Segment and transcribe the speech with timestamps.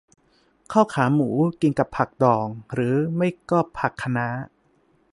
[0.71, 1.29] ข้าวขาหมู
[1.61, 4.27] กินกับผักดองหรือไม่ก็ผักคะน้า